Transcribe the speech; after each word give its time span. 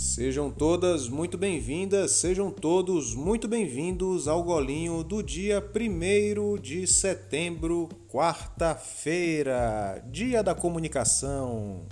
Sejam 0.00 0.50
todas 0.50 1.10
muito 1.10 1.36
bem-vindas, 1.36 2.12
sejam 2.12 2.50
todos 2.50 3.14
muito 3.14 3.46
bem-vindos 3.46 4.26
ao 4.26 4.42
golinho 4.42 5.04
do 5.04 5.22
dia 5.22 5.62
1 5.62 6.58
de 6.58 6.86
setembro, 6.86 7.86
quarta-feira, 8.08 10.02
Dia 10.10 10.42
da 10.42 10.54
Comunicação. 10.54 11.84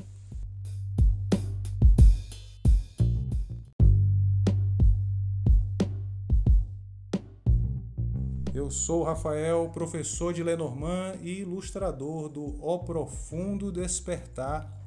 Eu 8.54 8.70
sou 8.70 9.02
Rafael, 9.02 9.68
professor 9.75 10.32
de 10.32 10.43
Lenormand 10.43 11.16
e 11.20 11.40
ilustrador 11.40 12.30
do 12.30 12.56
O 12.64 12.79
Profundo 12.79 13.70
Despertar 13.70 14.79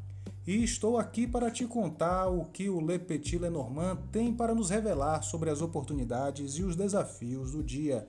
e 0.46 0.64
estou 0.64 0.98
aqui 0.98 1.28
para 1.28 1.52
te 1.52 1.66
contar 1.68 2.28
o 2.28 2.46
que 2.46 2.70
o 2.70 2.80
Le 2.80 2.98
Petit 2.98 3.38
Lenormand 3.38 3.98
tem 4.12 4.34
para 4.34 4.56
nos 4.56 4.70
revelar 4.70 5.22
sobre 5.22 5.50
as 5.50 5.62
oportunidades 5.62 6.56
e 6.56 6.64
os 6.64 6.76
desafios 6.76 7.52
do 7.52 7.64
dia. 7.64 8.08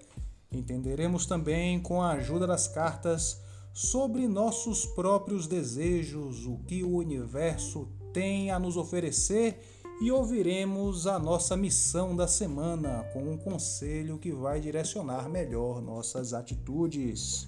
Entenderemos 0.51 1.27
também, 1.27 1.81
com 1.81 2.01
a 2.01 2.13
ajuda 2.13 2.47
das 2.47 2.67
cartas, 2.67 3.41
sobre 3.73 4.27
nossos 4.29 4.85
próprios 4.85 5.47
desejos, 5.47 6.47
o 6.47 6.59
que 6.67 6.83
o 6.83 6.97
universo 6.97 7.89
tem 8.13 8.51
a 8.51 8.59
nos 8.59 8.77
oferecer 8.77 9.59
e 10.01 10.11
ouviremos 10.11 11.07
a 11.07 11.19
nossa 11.19 11.57
missão 11.57 12.17
da 12.17 12.27
semana 12.27 13.05
com 13.13 13.23
um 13.31 13.37
conselho 13.37 14.19
que 14.19 14.33
vai 14.33 14.61
direcionar 14.61 15.29
melhor 15.29 15.81
nossas 15.81 16.35
atitudes. 16.35 17.47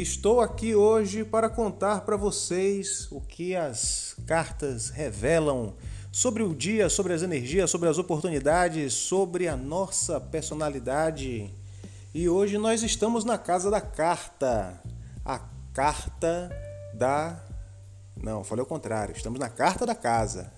Estou 0.00 0.40
aqui 0.40 0.74
hoje 0.74 1.24
para 1.24 1.50
contar 1.50 2.00
para 2.06 2.16
vocês 2.16 3.06
o 3.10 3.20
que 3.20 3.54
as 3.54 4.16
cartas 4.26 4.88
revelam 4.88 5.74
sobre 6.10 6.42
o 6.42 6.54
dia, 6.54 6.88
sobre 6.88 7.12
as 7.12 7.20
energias, 7.20 7.70
sobre 7.70 7.86
as 7.86 7.98
oportunidades, 7.98 8.94
sobre 8.94 9.46
a 9.46 9.54
nossa 9.54 10.18
personalidade. 10.18 11.52
E 12.14 12.30
hoje 12.30 12.56
nós 12.56 12.82
estamos 12.82 13.26
na 13.26 13.36
casa 13.36 13.70
da 13.70 13.82
carta, 13.82 14.80
a 15.22 15.38
carta 15.74 16.50
da. 16.94 17.38
Não, 18.16 18.42
falei 18.42 18.62
o 18.62 18.66
contrário, 18.66 19.14
estamos 19.14 19.38
na 19.38 19.50
carta 19.50 19.84
da 19.84 19.94
casa. 19.94 20.50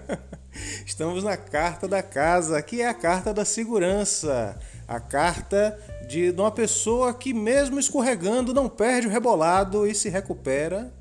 estamos 0.86 1.22
na 1.22 1.36
carta 1.36 1.86
da 1.86 2.02
casa, 2.02 2.62
que 2.62 2.80
é 2.80 2.88
a 2.88 2.94
carta 2.94 3.34
da 3.34 3.44
segurança, 3.44 4.58
a 4.88 4.98
carta 4.98 5.78
de 6.12 6.30
uma 6.30 6.50
pessoa 6.50 7.14
que, 7.14 7.32
mesmo 7.32 7.80
escorregando, 7.80 8.52
não 8.52 8.68
perde 8.68 9.06
o 9.06 9.10
rebolado 9.10 9.86
e 9.86 9.94
se 9.94 10.10
recupera 10.10 10.92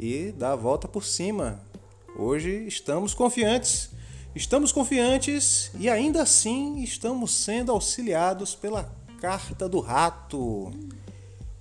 e 0.00 0.32
dá 0.32 0.52
a 0.52 0.56
volta 0.56 0.88
por 0.88 1.04
cima. 1.04 1.60
Hoje 2.16 2.66
estamos 2.66 3.12
confiantes. 3.12 3.90
Estamos 4.34 4.72
confiantes 4.72 5.70
e 5.78 5.86
ainda 5.86 6.22
assim 6.22 6.82
estamos 6.82 7.34
sendo 7.34 7.72
auxiliados 7.72 8.54
pela 8.54 8.90
carta 9.20 9.68
do 9.68 9.80
rato. 9.80 10.72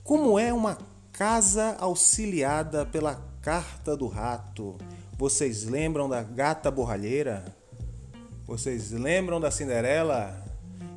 Como 0.02 0.40
é 0.40 0.54
uma 0.54 0.78
casa 1.12 1.76
auxiliada 1.80 2.86
pela 2.86 3.22
carta 3.42 3.98
do 3.98 4.08
rato? 4.08 4.78
Vocês 5.18 5.66
lembram 5.66 6.08
da 6.08 6.24
gata 6.24 6.72
borralheira? 6.72 7.44
Vocês 8.48 8.92
lembram 8.92 9.42
da 9.42 9.52
Cinderela? 9.52 10.53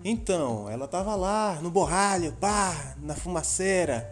Então, 0.09 0.71
ela 0.71 0.87
tava 0.87 1.17
lá 1.17 1.59
no 1.61 1.69
borralho, 1.69 2.33
pá, 2.35 2.95
na 3.03 3.17
fumaceira, 3.17 4.09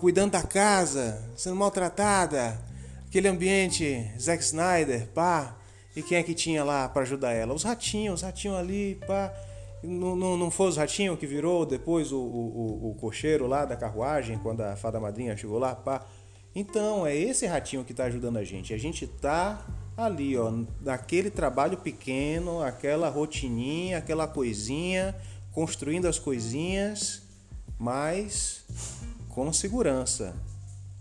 cuidando 0.00 0.32
da 0.32 0.42
casa, 0.42 1.24
sendo 1.36 1.54
maltratada, 1.54 2.60
aquele 3.06 3.28
ambiente 3.28 4.10
Zack 4.18 4.42
Snyder, 4.42 5.06
pá. 5.14 5.56
E 5.94 6.02
quem 6.02 6.18
é 6.18 6.24
que 6.24 6.34
tinha 6.34 6.64
lá 6.64 6.88
para 6.88 7.02
ajudar 7.02 7.34
ela? 7.34 7.54
Os 7.54 7.62
ratinhos, 7.62 8.16
os 8.16 8.22
ratinhos 8.22 8.58
ali, 8.58 8.96
pá. 9.06 9.32
Não, 9.80 10.16
não, 10.16 10.36
não 10.36 10.50
foi 10.50 10.66
os 10.66 10.76
ratinhos 10.76 11.20
que 11.20 11.26
virou 11.26 11.64
depois 11.64 12.10
o, 12.10 12.18
o, 12.18 12.90
o, 12.90 12.94
cocheiro 12.96 13.46
lá 13.46 13.64
da 13.64 13.76
carruagem, 13.76 14.38
quando 14.38 14.62
a 14.62 14.74
fada 14.74 14.98
madrinha 14.98 15.36
chegou 15.36 15.60
lá, 15.60 15.76
pá. 15.76 16.04
Então, 16.52 17.06
é 17.06 17.14
esse 17.14 17.46
ratinho 17.46 17.84
que 17.84 17.94
tá 17.94 18.06
ajudando 18.06 18.38
a 18.38 18.44
gente. 18.44 18.74
A 18.74 18.78
gente 18.78 19.06
tá 19.06 19.64
ali, 19.98 20.36
ó, 20.38 20.52
daquele 20.80 21.28
trabalho 21.28 21.76
pequeno, 21.76 22.62
aquela 22.62 23.08
rotininha, 23.08 23.98
aquela 23.98 24.28
coisinha, 24.28 25.12
construindo 25.52 26.06
as 26.06 26.20
coisinhas, 26.20 27.22
mas 27.76 28.64
com 29.28 29.52
segurança. 29.52 30.36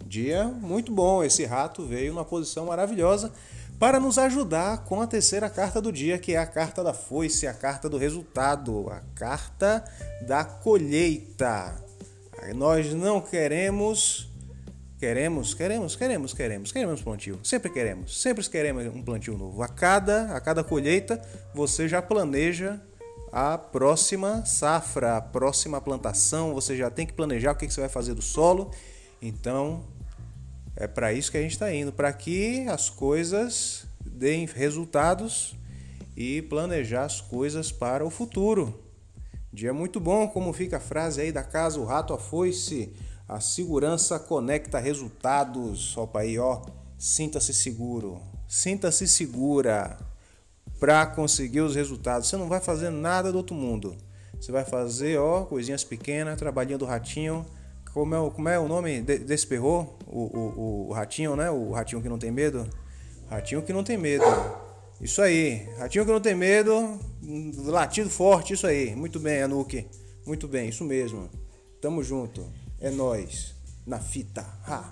Dia 0.03 0.45
muito 0.45 0.91
bom, 0.91 1.23
esse 1.23 1.45
rato 1.45 1.85
veio 1.85 2.11
numa 2.11 2.25
posição 2.25 2.65
maravilhosa 2.65 3.31
para 3.77 3.99
nos 3.99 4.17
ajudar 4.17 4.85
com 4.85 4.99
a 4.99 5.05
terceira 5.05 5.47
carta 5.47 5.79
do 5.79 5.91
dia, 5.91 6.17
que 6.17 6.33
é 6.33 6.37
a 6.37 6.47
carta 6.47 6.83
da 6.83 6.93
foice, 6.93 7.45
a 7.45 7.53
carta 7.53 7.87
do 7.87 7.97
resultado, 7.97 8.89
a 8.89 9.01
carta 9.13 9.83
da 10.25 10.43
colheita. 10.43 11.75
Nós 12.55 12.91
não 12.95 13.21
queremos 13.21 14.27
Queremos, 14.99 15.53
queremos, 15.53 15.95
queremos, 15.95 16.33
queremos, 16.33 16.71
queremos 16.71 17.01
plantio. 17.03 17.39
Sempre 17.43 17.69
queremos, 17.69 18.19
sempre 18.19 18.43
queremos 18.49 18.83
um 18.87 19.03
plantio 19.03 19.37
novo. 19.37 19.61
A 19.61 19.67
cada, 19.67 20.35
a 20.35 20.41
cada 20.41 20.63
colheita, 20.63 21.21
você 21.53 21.87
já 21.87 22.01
planeja 22.01 22.81
a 23.31 23.59
próxima 23.59 24.43
safra, 24.43 25.17
a 25.17 25.21
próxima 25.21 25.79
plantação. 25.79 26.51
Você 26.55 26.75
já 26.75 26.89
tem 26.89 27.05
que 27.05 27.13
planejar 27.13 27.51
o 27.51 27.55
que 27.55 27.69
você 27.69 27.81
vai 27.81 27.89
fazer 27.89 28.15
do 28.15 28.23
solo. 28.23 28.71
Então, 29.21 29.85
é 30.75 30.87
para 30.87 31.13
isso 31.13 31.31
que 31.31 31.37
a 31.37 31.41
gente 31.41 31.51
está 31.51 31.71
indo, 31.71 31.93
para 31.93 32.11
que 32.11 32.67
as 32.67 32.89
coisas 32.89 33.85
deem 34.03 34.47
resultados 34.47 35.55
e 36.15 36.41
planejar 36.41 37.03
as 37.03 37.21
coisas 37.21 37.71
para 37.71 38.03
o 38.03 38.09
futuro. 38.09 38.83
Dia 39.53 39.73
muito 39.73 39.99
bom, 39.99 40.27
como 40.27 40.51
fica 40.53 40.77
a 40.77 40.79
frase 40.79 41.21
aí 41.21 41.31
da 41.31 41.43
casa, 41.43 41.79
o 41.79 41.85
rato 41.85 42.15
a 42.15 42.17
foice. 42.17 42.91
A 43.27 43.41
segurança 43.41 44.17
conecta 44.17 44.79
resultados. 44.79 45.97
Opa 45.97 46.21
aí, 46.21 46.39
ó. 46.39 46.61
Sinta-se 46.97 47.53
seguro. 47.53 48.21
Sinta-se 48.47 49.05
segura 49.05 49.97
para 50.79 51.05
conseguir 51.05 51.59
os 51.59 51.75
resultados. 51.75 52.29
Você 52.29 52.37
não 52.37 52.47
vai 52.47 52.61
fazer 52.61 52.89
nada 52.89 53.31
do 53.31 53.37
outro 53.37 53.53
mundo. 53.53 53.97
Você 54.39 54.51
vai 54.51 54.63
fazer, 54.63 55.19
ó, 55.19 55.43
coisinhas 55.43 55.83
pequenas, 55.83 56.37
trabalhinho 56.37 56.77
do 56.77 56.85
ratinho. 56.85 57.45
Como 57.93 58.15
é, 58.15 58.31
como 58.31 58.47
é 58.47 58.57
o 58.57 58.67
nome 58.67 59.01
desse 59.01 59.45
perro? 59.45 59.97
O, 60.05 60.21
o, 60.21 60.87
o 60.89 60.93
ratinho, 60.93 61.35
né? 61.35 61.49
O 61.49 61.71
ratinho 61.71 62.01
que 62.01 62.07
não 62.07 62.19
tem 62.19 62.31
medo. 62.31 62.65
Ratinho 63.29 63.61
que 63.61 63.73
não 63.73 63.83
tem 63.83 63.97
medo. 63.97 64.23
Isso 65.01 65.21
aí. 65.21 65.67
Ratinho 65.77 66.05
que 66.05 66.11
não 66.11 66.21
tem 66.21 66.35
medo. 66.35 66.97
Latido 67.65 68.09
forte, 68.09 68.53
isso 68.53 68.65
aí. 68.65 68.95
Muito 68.95 69.19
bem, 69.19 69.41
Anuki. 69.41 69.85
Muito 70.25 70.47
bem, 70.47 70.69
isso 70.69 70.85
mesmo. 70.85 71.29
Tamo 71.81 72.01
junto. 72.01 72.45
É 72.79 72.89
nós 72.89 73.55
na 73.85 73.99
fita. 73.99 74.45
Ha. 74.67 74.83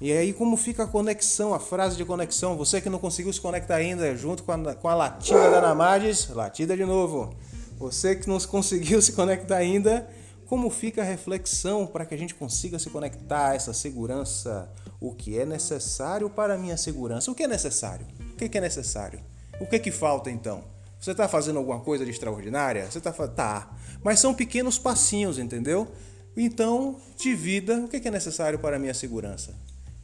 E 0.00 0.12
aí 0.12 0.32
como 0.32 0.56
fica 0.56 0.84
a 0.84 0.86
conexão, 0.86 1.54
a 1.54 1.58
frase 1.58 1.96
de 1.96 2.04
conexão? 2.04 2.56
Você 2.56 2.80
que 2.80 2.90
não 2.90 2.98
conseguiu 2.98 3.32
se 3.32 3.40
conectar 3.40 3.76
ainda 3.76 4.14
junto 4.14 4.42
com 4.42 4.52
a, 4.52 4.74
com 4.74 4.88
a 4.88 4.94
latida 4.94 5.50
da 5.50 5.60
Namades, 5.60 6.28
latida 6.28 6.76
de 6.76 6.84
novo. 6.84 7.34
Você 7.78 8.14
que 8.14 8.28
não 8.28 8.38
conseguiu 8.40 9.00
se 9.02 9.12
conectar 9.12 9.56
ainda, 9.56 10.08
como 10.46 10.70
fica 10.70 11.02
a 11.02 11.04
reflexão 11.04 11.86
para 11.86 12.06
que 12.06 12.14
a 12.14 12.18
gente 12.18 12.34
consiga 12.34 12.78
se 12.78 12.90
conectar 12.90 13.50
a 13.50 13.54
essa 13.54 13.72
segurança? 13.72 14.70
O 15.00 15.14
que 15.14 15.38
é 15.38 15.44
necessário 15.44 16.30
para 16.30 16.54
a 16.54 16.58
minha 16.58 16.76
segurança? 16.76 17.30
O 17.30 17.34
que 17.34 17.42
é 17.42 17.48
necessário? 17.48 18.06
O 18.32 18.36
que 18.36 18.56
é 18.56 18.60
necessário? 18.60 19.20
O 19.60 19.66
que 19.66 19.76
é 19.76 19.78
que 19.78 19.90
falta 19.90 20.30
então? 20.30 20.62
Você 21.00 21.10
está 21.12 21.28
fazendo 21.28 21.58
alguma 21.58 21.80
coisa 21.80 22.04
de 22.04 22.10
extraordinária? 22.10 22.90
Você 22.90 22.98
está 22.98 23.12
tá, 23.12 23.76
mas 24.02 24.20
são 24.20 24.34
pequenos 24.34 24.78
passinhos, 24.78 25.38
entendeu? 25.38 25.88
Então, 26.36 26.96
divida 27.16 27.78
o 27.78 27.88
que 27.88 28.06
é 28.06 28.10
necessário 28.10 28.58
para 28.58 28.76
a 28.76 28.78
minha 28.78 28.92
segurança. 28.92 29.54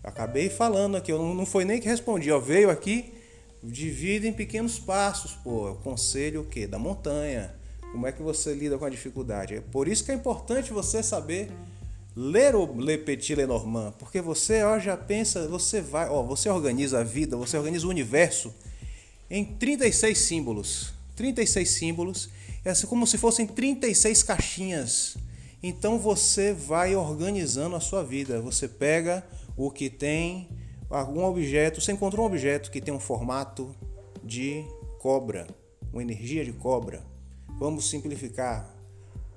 Eu 0.03 0.09
acabei 0.09 0.49
falando 0.49 0.97
aqui, 0.97 1.13
eu 1.13 1.35
não 1.35 1.45
foi 1.45 1.65
nem 1.65 1.81
que 1.81 1.87
respondi, 1.87 2.31
ó, 2.33 2.41
veio 2.41 2.71
aqui, 2.71 3.13
divida 3.63 4.27
em 4.27 4.33
pequenos 4.33 4.79
passos, 4.79 5.33
pô, 5.33 5.71
o 5.71 5.75
conselho 5.77 6.41
o 6.41 6.45
quê? 6.45 6.67
Da 6.67 6.79
montanha. 6.79 7.55
Como 7.93 8.07
é 8.07 8.13
que 8.13 8.23
você 8.23 8.55
lida 8.55 8.79
com 8.79 8.85
a 8.87 8.91
dificuldade? 8.91 9.57
É 9.57 9.61
por 9.61 9.87
isso 9.87 10.05
que 10.05 10.11
é 10.11 10.15
importante 10.15 10.73
você 10.73 11.03
saber 11.03 11.51
ler 12.17 12.55
o 12.55 12.65
Le 12.81 12.99
Petit 12.99 13.35
Lenormand, 13.35 13.93
porque 13.99 14.21
você 14.21 14.63
ó, 14.63 14.79
já 14.79 14.97
pensa, 14.97 15.47
você 15.47 15.81
vai, 15.81 16.09
ó, 16.09 16.23
você 16.23 16.49
organiza 16.49 17.01
a 17.01 17.05
vida, 17.05 17.37
você 17.37 17.57
organiza 17.57 17.87
o 17.87 17.91
universo 17.91 18.53
em 19.31 19.45
36 19.45 20.19
símbolos. 20.19 20.93
36 21.15 21.69
símbolos, 21.69 22.31
é 22.65 22.73
como 22.87 23.07
se 23.07 23.19
fossem 23.19 23.47
36 23.47 24.23
caixinhas 24.23 25.17
então 25.63 25.99
você 25.99 26.53
vai 26.53 26.97
organizando 26.97 27.77
a 27.77 27.81
sua 27.81 28.03
vida. 28.03 28.41
Você 28.41 28.67
pega 28.67 29.25
o 29.57 29.71
que 29.71 29.89
tem 29.89 30.49
algum 30.91 31.25
objeto, 31.25 31.81
você 31.81 31.93
encontrou 31.93 32.25
um 32.25 32.29
objeto 32.29 32.71
que 32.71 32.81
tem 32.81 32.93
um 32.93 33.01
formato 33.01 33.75
de 34.25 34.65
cobra, 34.99 35.47
uma 35.93 36.03
energia 36.03 36.45
de 36.45 36.53
cobra. 36.53 37.03
Vamos 37.59 37.89
simplificar. 37.89 38.69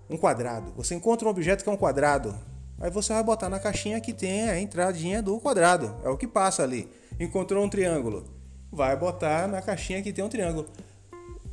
um 0.10 0.18
quadrado. 0.18 0.72
Você 0.76 0.94
encontra 0.96 1.28
um 1.28 1.32
objeto 1.32 1.64
que 1.64 1.70
é 1.70 1.74
um 1.74 1.78
quadrado. 1.78 2.36
Aí 2.80 2.92
você 2.92 3.14
vai 3.14 3.24
botar 3.24 3.50
na 3.50 3.60
caixinha 3.60 4.02
que 4.02 4.14
tem 4.14 4.50
a 4.50 4.60
entradinha 4.60 5.22
do 5.22 5.40
quadrado. 5.40 5.96
É 6.04 6.10
o 6.10 6.18
que 6.18 6.28
passa 6.28 6.62
ali. 6.64 6.88
Encontrou 7.20 7.64
um 7.64 7.70
triângulo. 7.70 8.26
Vai 8.72 8.96
botar 8.98 9.48
na 9.48 9.62
caixinha 9.62 10.02
que 10.02 10.12
tem 10.12 10.24
um 10.24 10.30
triângulo. 10.30 10.68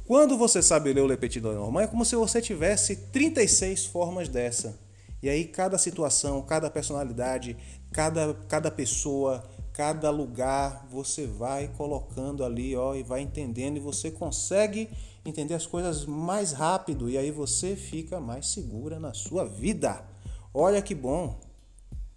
Quando 0.07 0.37
você 0.37 0.61
sabe 0.61 0.93
ler 0.93 1.03
o 1.03 1.07
Le 1.07 1.17
Petit 1.17 1.41
é 1.81 1.87
como 1.87 2.05
se 2.05 2.17
você 2.17 2.43
tivesse 2.43 2.97
36 2.97 3.87
formas 3.87 4.29
dessa. 4.29 4.79
E 5.23 5.29
aí 5.29 5.45
cada 5.45 5.79
situação, 5.79 6.43
cada 6.43 6.69
personalidade, 6.69 7.57
cada, 7.93 8.35
cada 8.49 8.71
pessoa, 8.71 9.45
cada 9.73 10.11
lugar, 10.11 10.87
você 10.91 11.27
vai 11.27 11.69
colocando 11.69 12.45
ali, 12.45 12.75
ó, 12.75 12.97
e 12.97 13.05
vai 13.05 13.21
entendendo 13.21 13.77
e 13.77 13.81
você 13.81 14.11
consegue 14.11 14.91
entender 15.25 15.55
as 15.55 15.67
coisas 15.67 16.05
mais 16.05 16.51
rápido 16.53 17.09
e 17.09 17.17
aí 17.17 17.31
você 17.31 17.77
fica 17.77 18.21
mais 18.21 18.49
segura 18.49 18.99
na 18.99 19.15
sua 19.15 19.45
vida. 19.45 20.05
Olha 20.53 20.83
que 20.83 20.97
bom. 20.97 21.39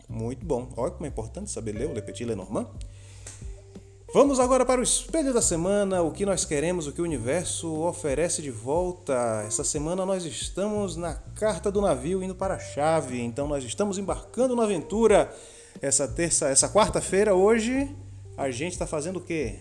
Muito 0.09 0.43
bom. 0.43 0.69
Olha 0.75 0.91
como 0.91 1.05
é 1.05 1.09
importante 1.09 1.51
saber 1.51 1.73
ler 1.73 1.87
o 1.87 1.93
Le 1.93 2.01
Petit 2.01 2.25
Lenormand. 2.25 2.67
Vamos 4.15 4.39
agora 4.39 4.65
para 4.65 4.79
o 4.79 4.83
espelho 4.83 5.33
da 5.33 5.41
semana, 5.41 6.01
o 6.01 6.09
que 6.09 6.25
nós 6.25 6.45
queremos, 6.45 6.87
o 6.87 6.93
que 6.93 7.01
o 7.01 7.03
universo 7.03 7.81
oferece 7.81 8.41
de 8.41 8.49
volta. 8.49 9.43
Essa 9.45 9.61
semana 9.61 10.05
nós 10.05 10.23
estamos 10.23 10.95
na 10.95 11.15
carta 11.35 11.69
do 11.69 11.81
navio 11.81 12.23
indo 12.23 12.33
para 12.33 12.53
a 12.53 12.59
chave, 12.59 13.19
então 13.19 13.45
nós 13.45 13.61
estamos 13.65 13.97
embarcando 13.97 14.55
na 14.55 14.63
aventura. 14.63 15.35
Essa 15.81 16.07
terça, 16.07 16.47
essa 16.47 16.69
quarta-feira 16.69 17.35
hoje, 17.35 17.93
a 18.37 18.49
gente 18.49 18.71
está 18.71 18.87
fazendo 18.87 19.17
o 19.17 19.21
quê? 19.21 19.59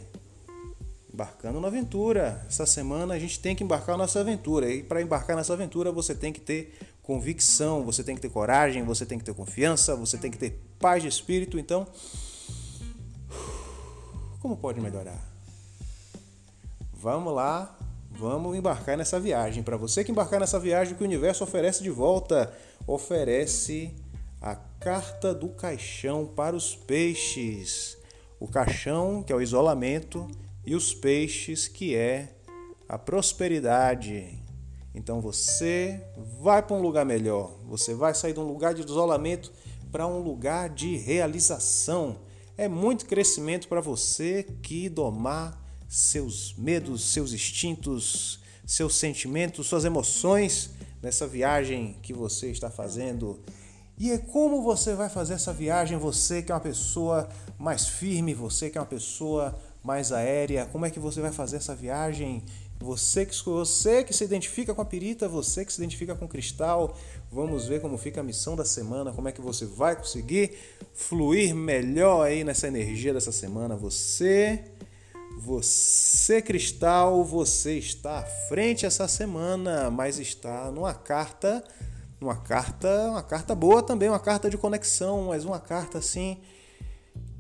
Embarcando 1.12 1.60
na 1.60 1.66
aventura. 1.66 2.46
Essa 2.46 2.64
semana 2.64 3.14
a 3.14 3.18
gente 3.18 3.40
tem 3.40 3.56
que 3.56 3.64
embarcar 3.64 3.98
nossa 3.98 4.20
aventura. 4.20 4.70
E 4.70 4.84
para 4.84 5.02
embarcar 5.02 5.34
nessa 5.34 5.52
aventura 5.52 5.90
você 5.90 6.14
tem 6.14 6.32
que 6.32 6.40
ter 6.40 6.78
convicção, 7.02 7.82
você 7.82 8.04
tem 8.04 8.14
que 8.14 8.20
ter 8.20 8.30
coragem, 8.30 8.84
você 8.84 9.04
tem 9.04 9.18
que 9.18 9.24
ter 9.24 9.34
confiança, 9.34 9.96
você 9.96 10.16
tem 10.16 10.30
que 10.30 10.38
ter 10.38 10.60
paz 10.78 11.02
de 11.02 11.08
espírito. 11.08 11.58
Então, 11.58 11.88
como 14.44 14.58
pode 14.58 14.78
melhorar? 14.78 15.18
Vamos 16.92 17.32
lá, 17.32 17.78
vamos 18.10 18.54
embarcar 18.54 18.94
nessa 18.94 19.18
viagem. 19.18 19.62
Para 19.62 19.78
você 19.78 20.04
que 20.04 20.12
embarcar 20.12 20.38
nessa 20.38 20.60
viagem, 20.60 20.92
o 20.92 20.96
que 20.98 21.02
o 21.02 21.06
universo 21.06 21.44
oferece 21.44 21.82
de 21.82 21.88
volta? 21.88 22.52
Oferece 22.86 23.94
a 24.42 24.54
carta 24.54 25.32
do 25.32 25.48
caixão 25.48 26.26
para 26.26 26.54
os 26.54 26.76
peixes. 26.76 27.96
O 28.38 28.46
caixão, 28.46 29.22
que 29.22 29.32
é 29.32 29.36
o 29.36 29.40
isolamento, 29.40 30.28
e 30.62 30.74
os 30.74 30.92
peixes, 30.92 31.66
que 31.66 31.96
é 31.96 32.28
a 32.86 32.98
prosperidade. 32.98 34.38
Então 34.94 35.22
você 35.22 36.04
vai 36.42 36.62
para 36.62 36.76
um 36.76 36.82
lugar 36.82 37.06
melhor. 37.06 37.50
Você 37.64 37.94
vai 37.94 38.12
sair 38.12 38.34
de 38.34 38.40
um 38.40 38.46
lugar 38.46 38.74
de 38.74 38.82
isolamento 38.82 39.50
para 39.90 40.06
um 40.06 40.18
lugar 40.18 40.68
de 40.68 40.98
realização. 40.98 42.18
É 42.56 42.68
muito 42.68 43.06
crescimento 43.06 43.66
para 43.66 43.80
você 43.80 44.46
que 44.62 44.88
domar 44.88 45.60
seus 45.88 46.54
medos, 46.56 47.02
seus 47.02 47.32
instintos, 47.32 48.38
seus 48.64 48.94
sentimentos, 48.94 49.66
suas 49.66 49.84
emoções 49.84 50.70
nessa 51.02 51.26
viagem 51.26 51.98
que 52.00 52.12
você 52.12 52.52
está 52.52 52.70
fazendo. 52.70 53.40
E 53.98 54.12
é 54.12 54.18
como 54.18 54.62
você 54.62 54.94
vai 54.94 55.08
fazer 55.08 55.34
essa 55.34 55.52
viagem, 55.52 55.98
você 55.98 56.44
que 56.44 56.52
é 56.52 56.54
uma 56.54 56.60
pessoa 56.60 57.28
mais 57.58 57.88
firme, 57.88 58.32
você 58.32 58.70
que 58.70 58.78
é 58.78 58.80
uma 58.80 58.86
pessoa 58.86 59.58
mais 59.82 60.12
aérea, 60.12 60.64
como 60.66 60.86
é 60.86 60.90
que 60.90 61.00
você 61.00 61.20
vai 61.20 61.32
fazer 61.32 61.56
essa 61.56 61.74
viagem? 61.74 62.44
Você 62.80 63.24
que, 63.24 63.34
você 63.44 64.04
que 64.04 64.12
se 64.12 64.24
identifica 64.24 64.74
com 64.74 64.82
a 64.82 64.84
pirita, 64.84 65.28
você 65.28 65.64
que 65.64 65.72
se 65.72 65.80
identifica 65.80 66.14
com 66.14 66.26
o 66.26 66.28
cristal, 66.28 66.96
vamos 67.30 67.66
ver 67.66 67.80
como 67.80 67.96
fica 67.96 68.20
a 68.20 68.24
missão 68.24 68.56
da 68.56 68.64
semana, 68.64 69.12
como 69.12 69.28
é 69.28 69.32
que 69.32 69.40
você 69.40 69.64
vai 69.64 69.96
conseguir 69.96 70.52
fluir 70.92 71.54
melhor 71.54 72.26
aí 72.26 72.44
nessa 72.44 72.68
energia 72.68 73.14
dessa 73.14 73.32
semana. 73.32 73.76
Você, 73.76 74.64
você 75.38 76.42
cristal, 76.42 77.24
você 77.24 77.78
está 77.78 78.18
à 78.18 78.22
frente 78.22 78.84
essa 78.84 79.08
semana, 79.08 79.90
mas 79.90 80.18
está 80.18 80.70
numa 80.70 80.94
carta, 80.94 81.64
uma 82.20 82.36
carta, 82.36 83.10
uma 83.10 83.22
carta 83.22 83.54
boa 83.54 83.82
também, 83.82 84.08
uma 84.08 84.20
carta 84.20 84.50
de 84.50 84.58
conexão, 84.58 85.28
mas 85.28 85.44
uma 85.44 85.60
carta 85.60 85.98
assim 85.98 86.38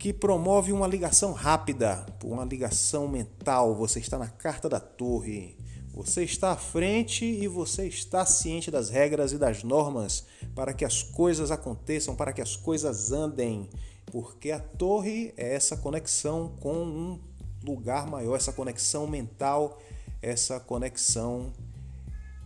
que 0.04 0.12
promove 0.12 0.70
uma 0.70 0.86
ligação 0.86 1.32
rápida, 1.32 2.04
uma 2.22 2.44
ligação 2.44 3.08
mental. 3.08 3.74
Você 3.74 4.00
está 4.00 4.18
na 4.18 4.28
carta 4.28 4.68
da 4.68 4.78
torre. 4.78 5.56
Você 5.94 6.24
está 6.24 6.50
à 6.50 6.56
frente 6.56 7.24
e 7.24 7.48
você 7.48 7.86
está 7.86 8.26
ciente 8.26 8.70
das 8.70 8.90
regras 8.90 9.32
e 9.32 9.38
das 9.38 9.62
normas 9.62 10.26
para 10.54 10.74
que 10.74 10.84
as 10.84 11.02
coisas 11.02 11.50
aconteçam, 11.50 12.14
para 12.14 12.34
que 12.34 12.42
as 12.42 12.54
coisas 12.54 13.12
andem, 13.12 13.70
porque 14.04 14.50
a 14.50 14.60
torre 14.60 15.32
é 15.38 15.54
essa 15.54 15.74
conexão 15.74 16.54
com 16.60 16.84
um 16.84 17.20
lugar 17.66 18.06
maior, 18.06 18.36
essa 18.36 18.52
conexão 18.52 19.06
mental, 19.06 19.78
essa 20.20 20.60
conexão 20.60 21.50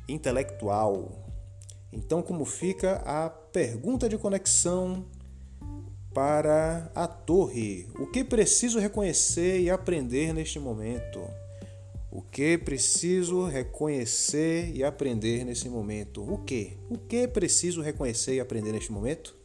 intelectual. 0.09 1.11
Então, 1.93 2.23
como 2.23 2.45
fica 2.45 3.03
a 3.05 3.29
pergunta 3.29 4.09
de 4.09 4.17
conexão 4.17 5.05
para 6.19 6.91
a 6.97 7.06
torre. 7.06 7.87
O 7.97 8.05
que 8.05 8.25
preciso 8.25 8.81
reconhecer 8.81 9.61
e 9.61 9.70
aprender 9.70 10.35
neste 10.35 10.59
momento? 10.59 11.20
O 12.11 12.20
que 12.20 12.59
preciso 12.59 13.44
reconhecer 13.44 14.75
e 14.75 14.82
aprender 14.82 15.44
nesse 15.44 15.69
momento? 15.69 16.29
O 16.29 16.38
que? 16.38 16.76
O 16.91 16.99
que 16.99 17.29
preciso 17.29 17.81
reconhecer 17.82 18.35
e 18.35 18.41
aprender 18.41 18.73
neste 18.73 18.91
momento? 18.91 19.37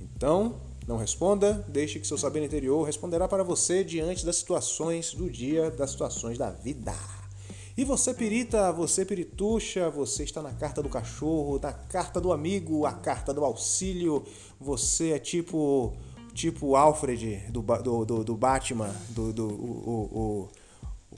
Então, 0.00 0.60
não 0.86 0.96
responda, 0.96 1.66
deixe 1.66 1.98
que 1.98 2.06
seu 2.06 2.16
saber 2.16 2.44
interior 2.44 2.84
responderá 2.84 3.26
para 3.26 3.42
você 3.42 3.82
diante 3.82 4.24
das 4.24 4.36
situações 4.36 5.12
do 5.12 5.28
dia, 5.28 5.72
das 5.72 5.90
situações 5.90 6.38
da 6.38 6.52
vida. 6.52 6.94
E 7.76 7.84
você, 7.84 8.14
pirita, 8.14 8.72
você, 8.72 9.04
pirituxa, 9.04 9.90
você 9.90 10.24
está 10.24 10.40
na 10.40 10.52
carta 10.52 10.82
do 10.82 10.88
cachorro, 10.88 11.60
na 11.62 11.74
carta 11.74 12.18
do 12.18 12.32
amigo, 12.32 12.86
a 12.86 12.92
carta 12.92 13.34
do 13.34 13.44
auxílio. 13.44 14.24
Você 14.58 15.10
é 15.10 15.18
tipo 15.18 15.94
tipo 16.32 16.76
Alfred 16.76 17.44
do, 17.50 17.62
do, 17.62 18.04
do, 18.04 18.24
do 18.24 18.36
Batman, 18.36 18.94
do, 19.10 19.32
do 19.32 19.46
o, 19.46 20.08
o, 20.12 20.50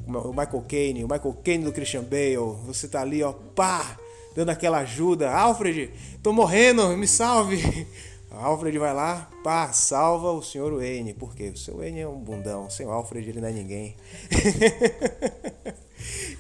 o, 0.06 0.30
Michael 0.30 0.64
Caine, 0.68 1.04
o 1.04 1.08
Michael 1.08 1.36
Caine 1.44 1.64
do 1.64 1.72
Christian 1.72 2.02
Bale. 2.02 2.56
Você 2.66 2.88
tá 2.88 3.02
ali, 3.02 3.22
ó, 3.22 3.32
pá, 3.32 3.96
dando 4.34 4.50
aquela 4.50 4.78
ajuda. 4.78 5.30
Alfred, 5.30 5.92
tô 6.24 6.32
morrendo, 6.32 6.88
me 6.96 7.06
salve. 7.06 7.86
Alfred 8.30 8.76
vai 8.78 8.92
lá, 8.92 9.30
pá, 9.44 9.72
salva 9.72 10.32
o 10.32 10.42
senhor 10.42 10.72
Wayne. 10.74 11.14
Por 11.14 11.34
quê? 11.36 11.50
O 11.50 11.56
seu 11.56 11.76
Wayne 11.76 12.00
é 12.00 12.08
um 12.08 12.18
bundão. 12.18 12.68
Sem 12.68 12.84
o 12.84 12.90
Alfred 12.90 13.28
ele 13.28 13.40
não 13.40 13.48
é 13.48 13.52
ninguém. 13.52 13.96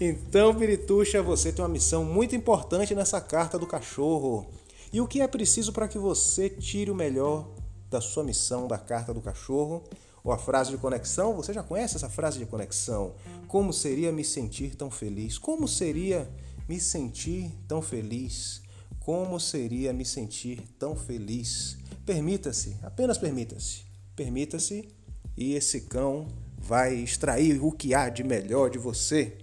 Então, 0.00 0.54
Pirituxa, 0.54 1.22
você 1.22 1.52
tem 1.52 1.64
uma 1.64 1.68
missão 1.70 2.04
muito 2.04 2.34
importante 2.36 2.94
nessa 2.94 3.20
carta 3.20 3.58
do 3.58 3.66
cachorro. 3.66 4.46
E 4.92 5.00
o 5.00 5.06
que 5.06 5.20
é 5.20 5.28
preciso 5.28 5.72
para 5.72 5.88
que 5.88 5.98
você 5.98 6.48
tire 6.48 6.90
o 6.90 6.94
melhor 6.94 7.48
da 7.90 8.00
sua 8.00 8.24
missão 8.24 8.66
da 8.66 8.78
carta 8.78 9.12
do 9.12 9.20
cachorro? 9.20 9.84
Ou 10.24 10.32
a 10.32 10.38
frase 10.38 10.70
de 10.70 10.76
conexão? 10.76 11.34
Você 11.36 11.52
já 11.52 11.62
conhece 11.62 11.96
essa 11.96 12.08
frase 12.08 12.38
de 12.38 12.46
conexão? 12.46 13.14
Como 13.46 13.72
seria 13.72 14.12
me 14.12 14.24
sentir 14.24 14.74
tão 14.74 14.90
feliz? 14.90 15.38
Como 15.38 15.66
seria 15.66 16.28
me 16.68 16.80
sentir 16.80 17.50
tão 17.66 17.80
feliz? 17.80 18.62
Como 19.00 19.40
seria 19.40 19.92
me 19.92 20.04
sentir 20.04 20.60
tão 20.78 20.94
feliz? 20.94 21.78
Permita-se, 22.04 22.76
apenas 22.82 23.16
permita-se. 23.16 23.82
Permita-se 24.14 24.88
e 25.36 25.54
esse 25.54 25.82
cão 25.82 26.26
vai 26.58 26.94
extrair 26.94 27.62
o 27.62 27.70
que 27.70 27.94
há 27.94 28.08
de 28.08 28.24
melhor 28.24 28.68
de 28.68 28.78
você. 28.78 29.38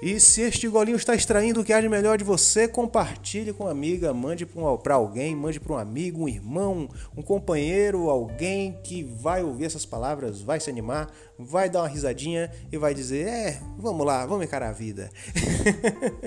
E 0.00 0.20
se 0.20 0.42
este 0.42 0.68
golinho 0.68 0.96
está 0.96 1.12
extraindo 1.12 1.60
o 1.60 1.64
que 1.64 1.72
há 1.72 1.80
de 1.80 1.88
melhor 1.88 2.16
de 2.16 2.22
você, 2.22 2.68
compartilhe 2.68 3.52
com 3.52 3.64
uma 3.64 3.72
amiga, 3.72 4.14
mande 4.14 4.46
para 4.46 4.94
alguém, 4.94 5.34
mande 5.34 5.58
para 5.58 5.72
um 5.72 5.78
amigo, 5.78 6.22
um 6.22 6.28
irmão, 6.28 6.88
um 7.16 7.22
companheiro, 7.22 8.08
alguém 8.08 8.80
que 8.84 9.02
vai 9.02 9.42
ouvir 9.42 9.64
essas 9.64 9.84
palavras, 9.84 10.40
vai 10.40 10.60
se 10.60 10.70
animar, 10.70 11.12
vai 11.36 11.68
dar 11.68 11.80
uma 11.80 11.88
risadinha 11.88 12.48
e 12.70 12.78
vai 12.78 12.94
dizer: 12.94 13.26
É, 13.26 13.60
vamos 13.76 14.06
lá, 14.06 14.24
vamos 14.24 14.44
encarar 14.44 14.68
a 14.68 14.72
vida. 14.72 15.10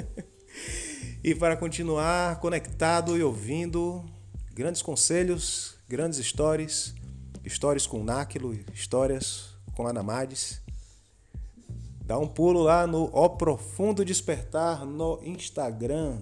e 1.23 1.33
para 1.33 1.55
continuar 1.55 2.41
conectado 2.41 3.17
e 3.17 3.23
ouvindo 3.23 4.03
grandes 4.53 4.81
conselhos, 4.81 5.77
grandes 5.87 6.19
histórias, 6.19 6.93
histórias 7.45 7.87
com 7.87 8.03
Náquilo, 8.03 8.53
histórias 8.73 9.55
com 9.73 9.87
Anamades 9.87 10.61
Dá 12.11 12.19
um 12.19 12.27
pulo 12.27 12.63
lá 12.63 12.85
no 12.85 13.05
O 13.13 13.29
Profundo 13.29 14.03
Despertar 14.03 14.85
no 14.85 15.17
Instagram, 15.23 16.17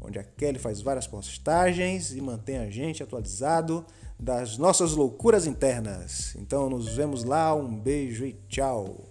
onde 0.00 0.18
a 0.18 0.24
Kelly 0.24 0.58
faz 0.58 0.80
várias 0.80 1.06
postagens 1.06 2.14
e 2.14 2.20
mantém 2.22 2.56
a 2.56 2.70
gente 2.70 3.02
atualizado 3.02 3.84
das 4.18 4.56
nossas 4.56 4.92
loucuras 4.92 5.46
internas. 5.46 6.34
Então 6.36 6.70
nos 6.70 6.88
vemos 6.88 7.24
lá, 7.24 7.54
um 7.54 7.78
beijo 7.78 8.24
e 8.24 8.32
tchau. 8.48 9.05